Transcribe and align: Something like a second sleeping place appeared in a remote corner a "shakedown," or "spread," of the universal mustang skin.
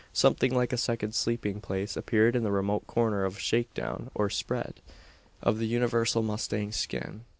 Something 0.13 0.55
like 0.55 0.73
a 0.73 0.77
second 0.77 1.13
sleeping 1.13 1.61
place 1.61 1.95
appeared 1.95 2.35
in 2.35 2.43
a 2.43 2.49
remote 2.51 2.87
corner 2.87 3.23
a 3.23 3.29
"shakedown," 3.31 4.09
or 4.15 4.31
"spread," 4.31 4.81
of 5.43 5.59
the 5.59 5.67
universal 5.67 6.23
mustang 6.23 6.71
skin. 6.71 7.21